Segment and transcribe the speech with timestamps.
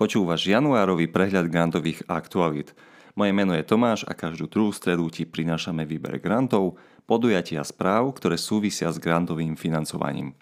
[0.00, 2.72] Počúvaš januárový prehľad grantových aktualít.
[3.12, 8.40] Moje meno je Tomáš a každú druhú stredu ti prinášame výber grantov, podujatia správ, ktoré
[8.40, 10.32] súvisia s grantovým financovaním.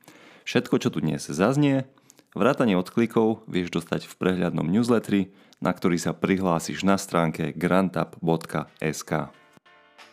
[0.46, 1.90] Všetko, čo tu dnes zaznie,
[2.38, 9.10] vrátanie odklikov vieš dostať v prehľadnom newsletteri, na ktorý sa prihlásiš na stránke grantup.sk.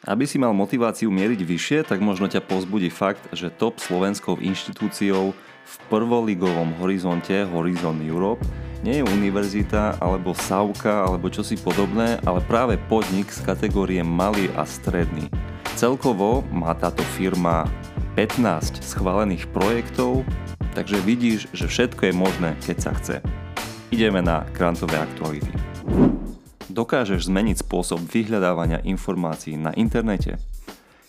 [0.10, 5.38] Aby si mal motiváciu mieriť vyššie, tak možno ťa pozbudí fakt, že top slovenskou inštitúciou
[5.66, 8.46] v prvoligovom horizonte Horizon Europe
[8.86, 14.62] nie je univerzita alebo savka alebo čosi podobné, ale práve podnik z kategórie malý a
[14.62, 15.26] stredný.
[15.74, 17.66] Celkovo má táto firma
[18.14, 20.22] 15 schválených projektov,
[20.78, 23.16] takže vidíš, že všetko je možné, keď sa chce.
[23.90, 25.52] Ideme na grantové aktuality.
[26.70, 30.38] Dokážeš zmeniť spôsob vyhľadávania informácií na internete?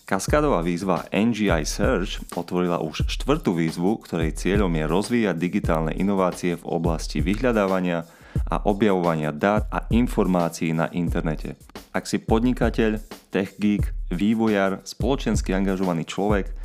[0.07, 6.63] Kaskádová výzva NGI Search otvorila už štvrtú výzvu, ktorej cieľom je rozvíjať digitálne inovácie v
[6.63, 8.07] oblasti vyhľadávania
[8.47, 11.59] a objavovania dát a informácií na internete.
[11.91, 13.03] Ak si podnikateľ,
[13.35, 16.55] tech geek, vývojar, spoločensky angažovaný človek,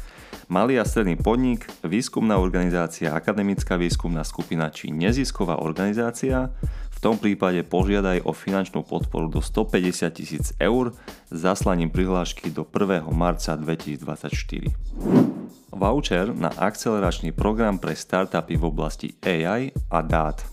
[0.47, 6.47] malý a stredný podnik, výskumná organizácia, akademická výskumná skupina či nezisková organizácia,
[7.03, 10.95] tom prípade požiadaj o finančnú podporu do 150 tisíc eur
[11.35, 13.11] zaslaním prihlášky do 1.
[13.11, 14.71] marca 2024.
[15.75, 20.47] Voucher na akceleračný program pre startupy v oblasti AI a dát.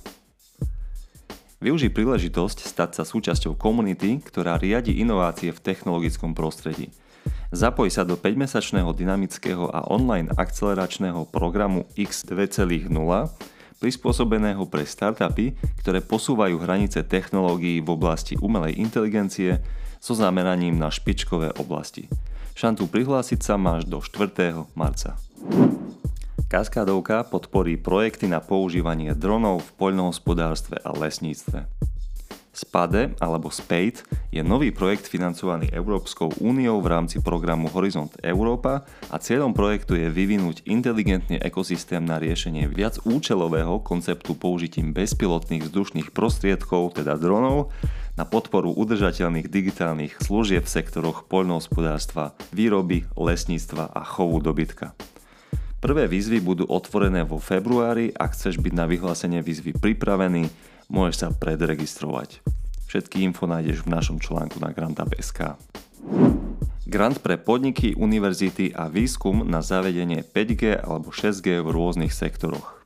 [1.62, 6.90] Využij príležitosť stať sa súčasťou komunity, ktorá riadi inovácie v technologickom prostredí.
[7.54, 12.90] Zapoj sa do 5-mesačného dynamického a online akceleračného programu X2.0
[13.80, 19.64] prispôsobeného pre startupy, ktoré posúvajú hranice technológií v oblasti umelej inteligencie
[20.04, 22.12] so zameraním na špičkové oblasti.
[22.60, 24.68] Šantu prihlásiť sa máš do 4.
[24.76, 25.16] marca.
[26.50, 31.89] Kaskádovka podporí projekty na používanie dronov v poľnohospodárstve a lesníctve.
[32.50, 39.16] SPADE alebo SPADE je nový projekt financovaný Európskou úniou v rámci programu Horizont Európa a
[39.22, 46.98] cieľom projektu je vyvinúť inteligentný ekosystém na riešenie viac účelového konceptu použitím bezpilotných vzdušných prostriedkov,
[46.98, 47.72] teda dronov,
[48.20, 54.92] na podporu udržateľných digitálnych služieb v sektoroch poľnohospodárstva, výroby, lesníctva a chovu dobytka.
[55.80, 60.52] Prvé výzvy budú otvorené vo februári a chceš byť na vyhlásenie výzvy pripravený,
[60.90, 62.42] môžeš sa predregistrovať.
[62.90, 65.56] Všetky info nájdeš v našom článku na grantup.sk.
[66.90, 72.82] Grant pre podniky, univerzity a výskum na zavedenie 5G alebo 6G v rôznych sektoroch.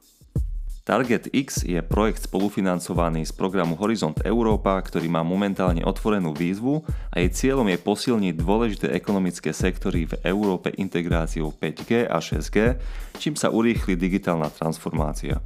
[0.84, 7.24] Target X je projekt spolufinancovaný z programu Horizont Európa, ktorý má momentálne otvorenú výzvu a
[7.24, 12.76] jej cieľom je posilniť dôležité ekonomické sektory v Európe integráciou 5G a 6G,
[13.16, 15.40] čím sa urýchli digitálna transformácia.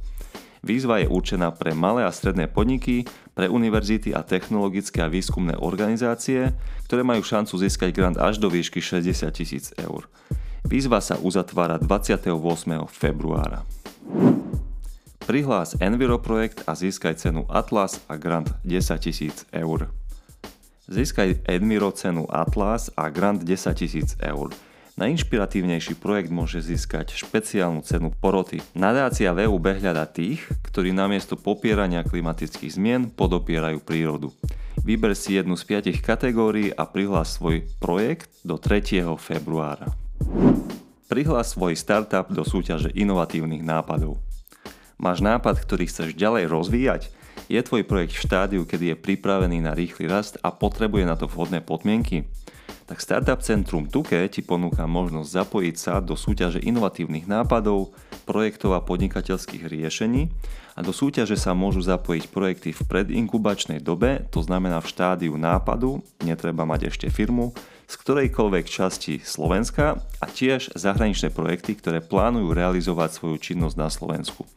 [0.68, 6.52] Výzva je určená pre malé a stredné podniky, pre univerzity a technologické a výskumné organizácie,
[6.84, 10.04] ktoré majú šancu získať grant až do výšky 60 tisíc eur.
[10.68, 12.36] Výzva sa uzatvára 28.
[12.84, 13.64] februára.
[15.24, 19.88] Prihlás Enviro projekt a získaj cenu Atlas a grant 10 tisíc eur.
[20.84, 24.52] Získaj Enviro cenu Atlas a grant 10 tisíc eur.
[24.98, 28.58] Najinšpiratívnejší projekt môže získať špeciálnu cenu poroty.
[28.74, 34.34] Nadácia VUB hľada tých, ktorí namiesto popierania klimatických zmien podopierajú prírodu.
[34.82, 39.06] Vyber si jednu z piatich kategórií a prihlás svoj projekt do 3.
[39.22, 39.86] februára.
[41.06, 44.18] Prihlás svoj startup do súťaže inovatívnych nápadov.
[44.98, 47.02] Máš nápad, ktorý chceš ďalej rozvíjať?
[47.46, 51.30] Je tvoj projekt v štádiu, kedy je pripravený na rýchly rast a potrebuje na to
[51.30, 52.26] vhodné podmienky?
[52.88, 57.92] Tak Startup Centrum Tuke ti ponúka možnosť zapojiť sa do súťaže inovatívnych nápadov,
[58.24, 60.32] projektov a podnikateľských riešení
[60.72, 66.00] a do súťaže sa môžu zapojiť projekty v predinkubačnej dobe, to znamená v štádiu nápadu,
[66.24, 67.52] netreba mať ešte firmu,
[67.84, 74.48] z ktorejkoľvek časti Slovenska a tiež zahraničné projekty, ktoré plánujú realizovať svoju činnosť na Slovensku.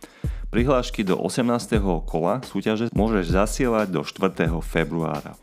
[0.51, 1.79] Prihlášky do 18.
[2.07, 4.51] kola súťaže môžeš zasielať do 4.
[4.63, 5.35] februára.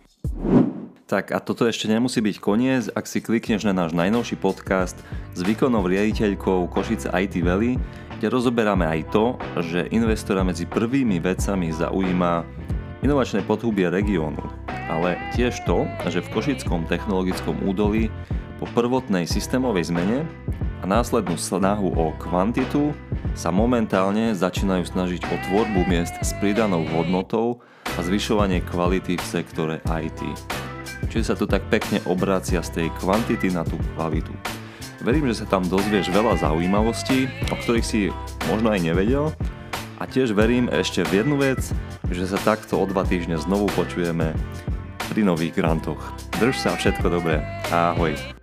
[1.09, 4.93] Tak a toto ešte nemusí byť koniec, ak si klikneš na náš najnovší podcast
[5.33, 7.81] s výkonnou riaditeľkou Košice IT Valley,
[8.21, 12.45] kde rozoberáme aj to, že investora medzi prvými vecami zaujíma
[13.01, 14.45] inovačné podhubie regiónu,
[14.93, 18.13] ale tiež to, že v Košickom technologickom údolí
[18.61, 20.29] po prvotnej systémovej zmene
[20.83, 22.93] a následnú snahu o kvantitu
[23.33, 27.65] sa momentálne začínajú snažiť o tvorbu miest s pridanou hodnotou
[27.97, 30.68] a zvyšovanie kvality v sektore IT.
[31.07, 34.35] Čiže sa to tak pekne obracia z tej kvantity na tú kvalitu.
[35.07, 38.11] Verím, že sa tam dozvieš veľa zaujímavostí, o ktorých si
[38.51, 39.31] možno aj nevedel
[39.99, 41.59] A tiež verím ešte v jednu vec,
[42.11, 44.31] že sa takto o dva týždne znovu počujeme
[45.11, 45.99] pri nových grantoch.
[46.39, 47.43] Drž sa všetko dobré.
[47.75, 48.38] Ahoj.